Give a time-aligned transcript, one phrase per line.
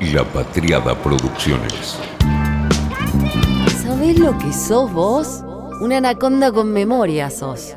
[0.00, 1.98] La Patriada Producciones.
[3.82, 5.42] ¿Sabés lo que sos vos?
[5.80, 7.74] Una anaconda con memoria sos.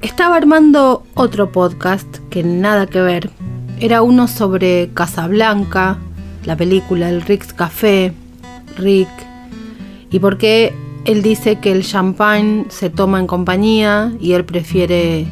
[0.00, 3.30] Estaba armando otro podcast que nada que ver.
[3.78, 5.98] Era uno sobre Casablanca,
[6.46, 8.14] la película El Rick's Café,
[8.78, 9.10] Rick,
[10.10, 10.74] y por qué
[11.04, 15.26] él dice que el champagne se toma en compañía y él prefiere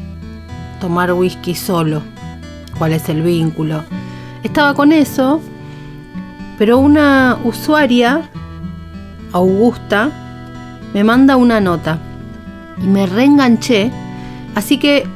[0.79, 2.12] tomar whisky solo.
[2.77, 3.83] ¿Cuál es el vínculo?
[4.43, 5.41] Estaba con eso,
[6.57, 8.29] pero una usuaria,
[9.31, 10.11] Augusta,
[10.93, 11.97] me manda una nota
[12.81, 13.91] y me reenganché,
[14.55, 15.07] así que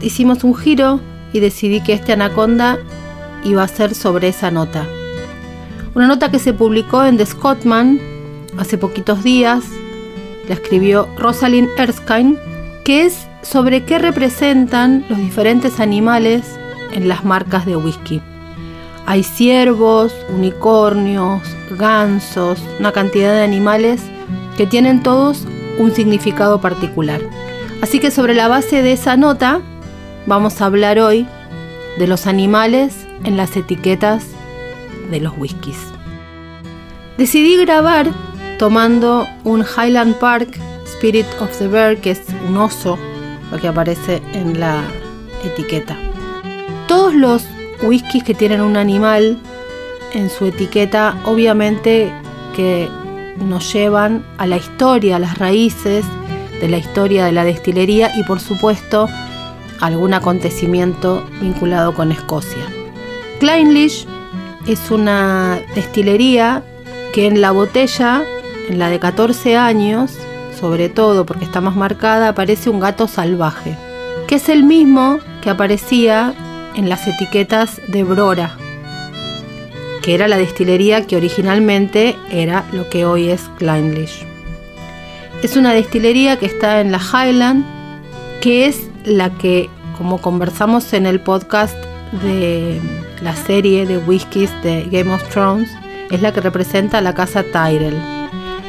[0.00, 1.00] hicimos un giro
[1.32, 2.78] y decidí que este anaconda
[3.44, 4.86] iba a ser sobre esa nota.
[5.94, 8.00] Una nota que se publicó en The Scotsman
[8.58, 9.64] hace poquitos días,
[10.48, 12.36] la escribió Rosalind Erskine,
[12.84, 16.58] que es sobre qué representan los diferentes animales
[16.92, 18.20] en las marcas de whisky.
[19.06, 21.42] Hay ciervos, unicornios,
[21.78, 24.00] gansos, una cantidad de animales
[24.56, 25.46] que tienen todos
[25.78, 27.20] un significado particular.
[27.80, 29.60] Así que sobre la base de esa nota
[30.26, 31.26] vamos a hablar hoy
[31.98, 34.24] de los animales en las etiquetas
[35.10, 35.78] de los whiskies.
[37.18, 38.08] Decidí grabar
[38.58, 42.98] tomando un Highland Park Spirit of the Bear, que es un oso,
[43.50, 44.82] lo que aparece en la
[45.44, 45.96] etiqueta.
[46.92, 47.46] Todos los
[47.80, 49.38] whiskies que tienen un animal
[50.12, 52.12] en su etiqueta, obviamente
[52.54, 52.86] que
[53.38, 56.04] nos llevan a la historia, a las raíces
[56.60, 59.08] de la historia de la destilería y por supuesto
[59.80, 62.66] algún acontecimiento vinculado con Escocia.
[63.40, 64.06] Kleinlich
[64.66, 66.62] es una destilería
[67.14, 68.22] que en la botella
[68.68, 70.12] en la de 14 años,
[70.60, 73.78] sobre todo porque está más marcada, aparece un gato salvaje,
[74.26, 76.34] que es el mismo que aparecía
[76.76, 78.56] en las etiquetas de Brora,
[80.02, 84.26] que era la destilería que originalmente era lo que hoy es Kleinlich.
[85.42, 87.64] Es una destilería que está en la Highland,
[88.40, 89.68] que es la que,
[89.98, 91.76] como conversamos en el podcast
[92.22, 92.80] de
[93.22, 95.70] la serie de whiskies de Game of Thrones,
[96.10, 97.96] es la que representa la casa Tyrell.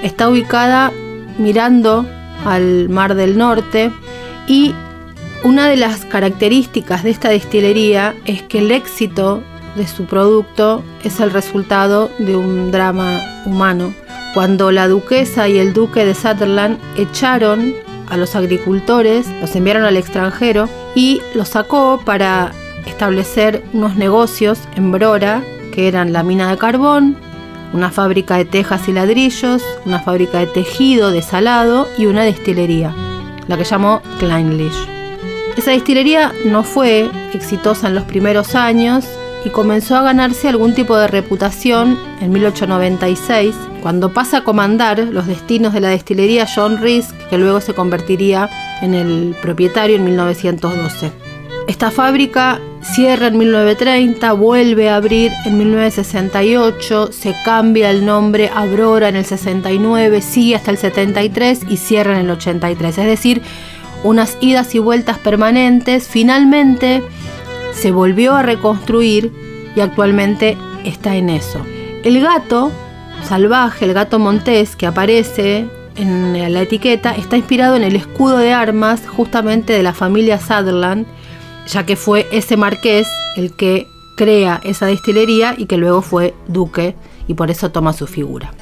[0.01, 0.91] Está ubicada
[1.37, 2.05] mirando
[2.45, 3.91] al Mar del Norte
[4.47, 4.73] y
[5.43, 9.43] una de las características de esta destilería es que el éxito
[9.75, 13.93] de su producto es el resultado de un drama humano.
[14.33, 17.73] Cuando la duquesa y el duque de Sutherland echaron
[18.09, 22.51] a los agricultores, los enviaron al extranjero y los sacó para
[22.85, 25.43] establecer unos negocios en Brora,
[25.73, 27.17] que eran la mina de carbón,
[27.73, 32.93] una fábrica de tejas y ladrillos, una fábrica de tejido de salado y una destilería,
[33.47, 34.92] la que llamó Kleinlich.
[35.57, 39.05] Esa destilería no fue exitosa en los primeros años
[39.45, 45.27] y comenzó a ganarse algún tipo de reputación en 1896, cuando pasa a comandar los
[45.27, 48.49] destinos de la destilería John Risk, que luego se convertiría
[48.81, 51.11] en el propietario en 1912.
[51.67, 59.09] Esta fábrica cierra en 1930, vuelve a abrir en 1968, se cambia el nombre Aurora
[59.09, 62.97] en el 69, sigue hasta el 73 y cierra en el 83.
[62.97, 63.41] Es decir,
[64.03, 66.07] unas idas y vueltas permanentes.
[66.07, 67.03] Finalmente
[67.73, 69.31] se volvió a reconstruir
[69.75, 71.65] y actualmente está en eso.
[72.03, 72.71] El gato
[73.27, 75.65] salvaje, el gato montés que aparece
[75.95, 81.05] en la etiqueta, está inspirado en el escudo de armas justamente de la familia Sutherland
[81.67, 86.95] ya que fue ese marqués el que crea esa destilería y que luego fue duque
[87.27, 88.53] y por eso toma su figura.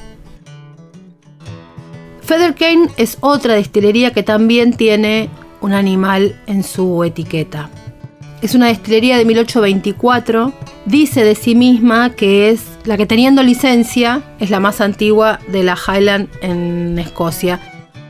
[2.24, 5.28] Feathercane es otra destilería que también tiene
[5.60, 7.68] un animal en su etiqueta.
[8.40, 10.52] Es una destilería de 1824.
[10.86, 15.62] Dice de sí misma que es la que teniendo licencia es la más antigua de
[15.62, 17.60] la Highland en Escocia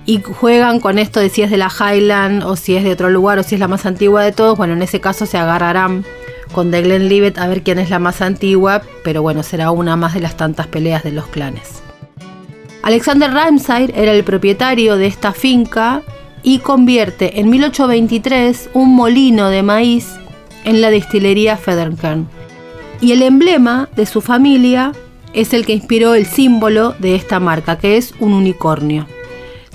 [0.06, 3.10] y juegan con esto de si es de la Highland o si es de otro
[3.10, 4.56] lugar o si es la más antigua de todos.
[4.56, 6.04] Bueno, en ese caso se agarrarán
[6.52, 10.14] con The Glenlivet a ver quién es la más antigua, pero bueno, será una más
[10.14, 11.82] de las tantas peleas de los clanes.
[12.82, 16.02] Alexander Ramsay era el propietario de esta finca
[16.42, 20.08] y convierte en 1823 un molino de maíz
[20.64, 22.28] en la destilería Featherkern.
[23.00, 24.92] Y el emblema de su familia
[25.32, 29.06] es el que inspiró el símbolo de esta marca, que es un unicornio.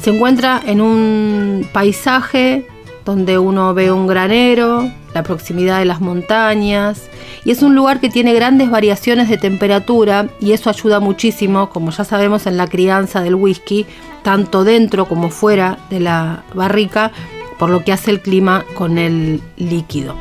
[0.02, 2.68] Se encuentra en un paisaje
[3.06, 7.10] donde uno ve un granero, la proximidad de las montañas,
[7.44, 11.90] y es un lugar que tiene grandes variaciones de temperatura y eso ayuda muchísimo, como
[11.90, 13.88] ya sabemos, en la crianza del whisky,
[14.22, 17.12] tanto dentro como fuera de la barrica,
[17.58, 20.14] por lo que hace el clima con el líquido.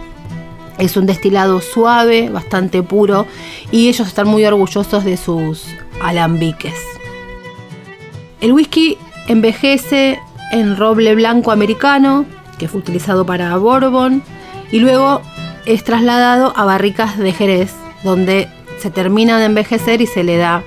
[0.78, 3.26] Es un destilado suave, bastante puro
[3.70, 5.66] y ellos están muy orgullosos de sus
[6.00, 6.78] alambiques.
[8.40, 8.96] El whisky
[9.26, 10.18] envejece
[10.52, 12.24] en roble blanco americano,
[12.58, 14.22] que fue utilizado para Bourbon,
[14.70, 15.22] y luego
[15.64, 17.72] es trasladado a barricas de Jerez,
[18.04, 18.48] donde
[18.78, 20.62] se termina de envejecer y se le da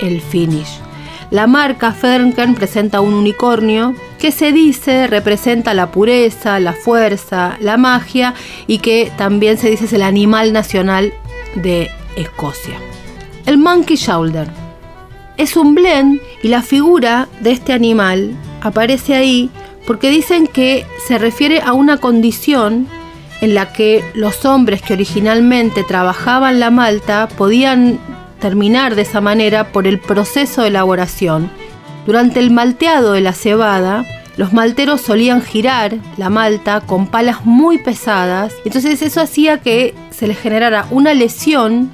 [0.00, 0.80] el finish.
[1.30, 7.76] La marca Fernken presenta un unicornio que se dice representa la pureza, la fuerza, la
[7.76, 8.32] magia
[8.66, 11.12] y que también se dice es el animal nacional
[11.54, 12.78] de Escocia.
[13.44, 14.48] El Monkey Shoulder
[15.36, 19.50] es un blend y la figura de este animal aparece ahí
[19.86, 22.88] porque dicen que se refiere a una condición
[23.40, 27.98] en la que los hombres que originalmente trabajaban la malta podían
[28.40, 31.50] terminar de esa manera por el proceso de elaboración.
[32.06, 34.04] Durante el malteado de la cebada,
[34.36, 40.28] los malteros solían girar la malta con palas muy pesadas, entonces eso hacía que se
[40.28, 41.90] les generara una lesión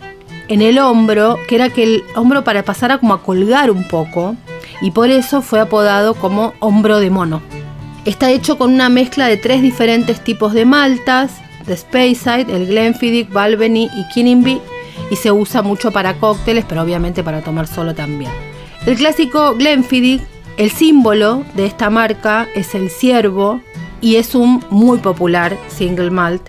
[0.48, 4.36] en el hombro, que era que el hombro para pasara como a colgar un poco,
[4.82, 7.40] y por eso fue apodado como hombro de mono.
[8.04, 11.32] Está hecho con una mezcla de tres diferentes tipos de maltas,
[11.66, 14.60] de Speyside, el Glenfiddich, Balvenie y Kinningby,
[15.10, 18.30] y se usa mucho para cócteles, pero obviamente para tomar solo también.
[18.84, 20.20] El clásico Glenfiddich,
[20.58, 23.62] el símbolo de esta marca es el ciervo
[24.02, 26.42] y es un muy popular single malt.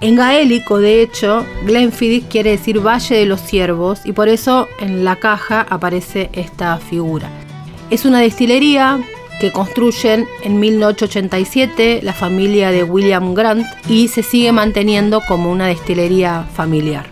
[0.00, 5.04] En gaélico, de hecho, Glenfiddich quiere decir Valle de los Ciervos y por eso en
[5.04, 7.30] la caja aparece esta figura.
[7.90, 8.98] Es una destilería
[9.40, 15.66] que construyen en 1887 la familia de William Grant y se sigue manteniendo como una
[15.66, 17.06] destilería familiar.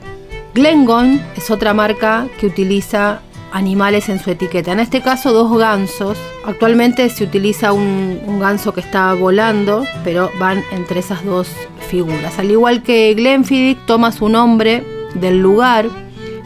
[0.55, 3.21] Glengoyne es otra marca que utiliza
[3.53, 4.73] animales en su etiqueta.
[4.73, 6.19] En este caso, dos gansos.
[6.45, 11.49] Actualmente se utiliza un, un, ganso que está volando, pero van entre esas dos
[11.89, 12.39] figuras.
[12.39, 14.85] Al igual que Glenfiddich, toma su nombre
[15.15, 15.89] del lugar,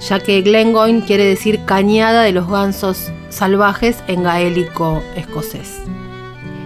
[0.09, 5.81] ya que Glengoyne quiere decir cañada de los gansos salvajes en gaélico escocés.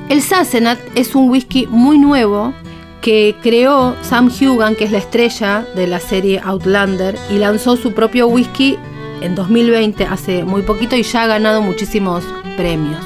[0.09, 2.53] El Sassenach es un whisky muy nuevo
[3.01, 7.93] que creó Sam Hugan, que es la estrella de la serie Outlander, y lanzó su
[7.93, 8.79] propio whisky
[9.21, 12.25] en 2020, hace muy poquito, y ya ha ganado muchísimos
[12.57, 13.01] premios.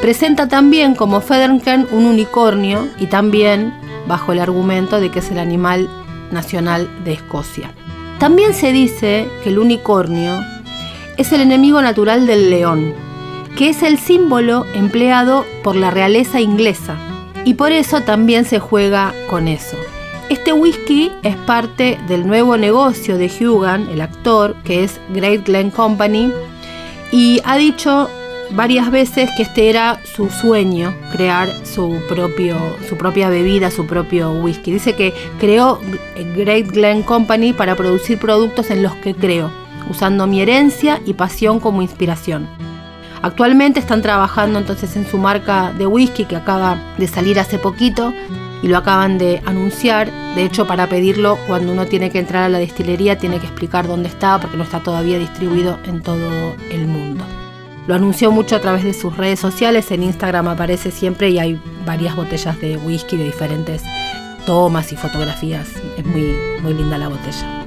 [0.00, 3.72] Presenta también como Federnkern un unicornio y también
[4.08, 5.88] bajo el argumento de que es el animal
[6.32, 7.70] nacional de Escocia.
[8.18, 10.40] También se dice que el unicornio
[11.16, 12.94] es el enemigo natural del león,
[13.56, 16.96] que es el símbolo empleado por la realeza inglesa
[17.44, 19.76] y por eso también se juega con eso.
[20.28, 25.70] Este whisky es parte del nuevo negocio de Hugan, el actor, que es Great Glen
[25.70, 26.32] Company,
[27.10, 28.08] y ha dicho
[28.52, 32.56] varias veces que este era su sueño, crear su, propio,
[32.88, 34.72] su propia bebida, su propio whisky.
[34.72, 35.80] Dice que creó
[36.36, 39.50] Great Glen Company para producir productos en los que creo,
[39.90, 42.48] usando mi herencia y pasión como inspiración.
[43.22, 48.12] Actualmente están trabajando entonces en su marca de whisky que acaba de salir hace poquito
[48.62, 50.10] y lo acaban de anunciar.
[50.34, 53.86] De hecho, para pedirlo, cuando uno tiene que entrar a la destilería, tiene que explicar
[53.86, 57.24] dónde está porque no está todavía distribuido en todo el mundo.
[57.86, 61.60] Lo anunció mucho a través de sus redes sociales, en Instagram aparece siempre y hay
[61.84, 63.82] varias botellas de whisky de diferentes
[64.46, 65.68] tomas y fotografías.
[65.96, 67.64] Es muy, muy linda la botella.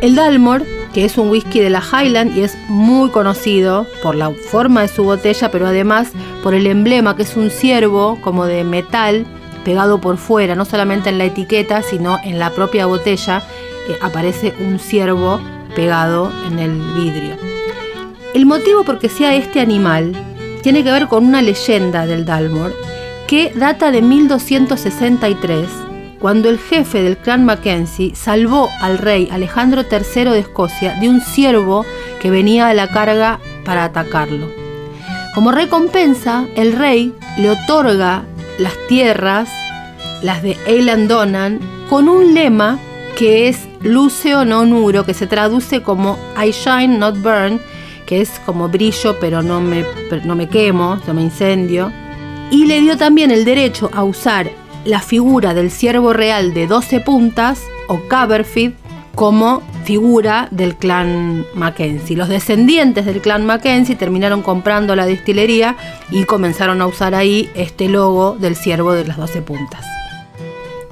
[0.00, 4.30] El Dalmor que es un whisky de la Highland y es muy conocido por la
[4.30, 8.62] forma de su botella, pero además por el emblema que es un ciervo como de
[8.62, 9.26] metal
[9.64, 13.42] pegado por fuera, no solamente en la etiqueta, sino en la propia botella
[13.88, 15.40] eh, aparece un ciervo
[15.74, 17.36] pegado en el vidrio.
[18.32, 20.12] El motivo por que sea este animal
[20.62, 22.72] tiene que ver con una leyenda del Dalmor
[23.26, 25.66] que data de 1263
[26.24, 31.20] cuando el jefe del clan Mackenzie salvó al rey Alejandro III de Escocia de un
[31.20, 31.84] ciervo
[32.18, 34.48] que venía a la carga para atacarlo.
[35.34, 38.24] Como recompensa, el rey le otorga
[38.58, 39.50] las tierras,
[40.22, 42.78] las de Eiland Donan, con un lema
[43.18, 47.60] que es Luceo no nuro, que se traduce como I shine not burn,
[48.06, 49.84] que es como brillo pero no me,
[50.24, 51.92] no me quemo, no me incendio.
[52.50, 57.00] Y le dio también el derecho a usar la figura del ciervo real de 12
[57.00, 58.72] puntas o Caberfid
[59.14, 62.16] como figura del clan Mackenzie.
[62.16, 65.76] Los descendientes del clan Mackenzie terminaron comprando la destilería
[66.10, 69.84] y comenzaron a usar ahí este logo del ciervo de las 12 puntas.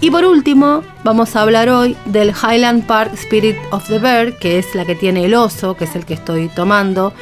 [0.01, 4.59] Y por último, vamos a hablar hoy del Highland Park Spirit of the Bear, que
[4.59, 7.13] es la que tiene el oso, que es el que estoy tomando,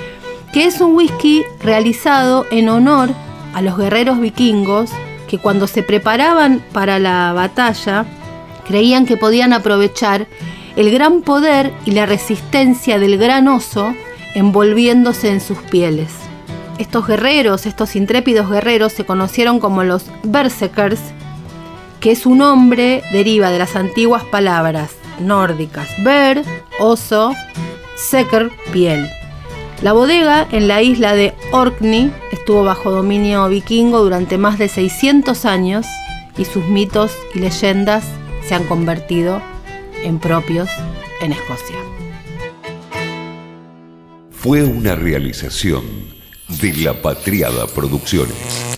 [0.52, 3.10] que es un whisky realizado en honor
[3.52, 4.90] a los guerreros vikingos
[5.30, 8.04] que cuando se preparaban para la batalla,
[8.70, 10.28] Creían que podían aprovechar
[10.76, 13.96] el gran poder y la resistencia del gran oso
[14.36, 16.12] envolviéndose en sus pieles.
[16.78, 21.00] Estos guerreros, estos intrépidos guerreros, se conocieron como los Berserkers,
[21.98, 26.44] que su nombre deriva de las antiguas palabras nórdicas ber,
[26.78, 27.34] oso,
[27.96, 29.10] seker, piel.
[29.82, 35.46] La bodega en la isla de Orkney estuvo bajo dominio vikingo durante más de 600
[35.46, 35.86] años
[36.36, 38.04] y sus mitos y leyendas
[38.46, 39.40] se han convertido
[40.04, 40.68] en propios
[41.22, 41.76] en Escocia.
[44.30, 45.82] Fue una realización
[46.60, 48.69] de la Patriada Producciones.